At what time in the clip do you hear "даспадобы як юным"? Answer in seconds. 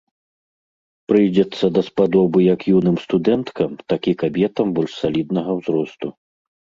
1.77-2.97